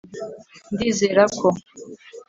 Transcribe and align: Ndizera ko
Ndizera 0.73 1.23
ko 1.39 1.47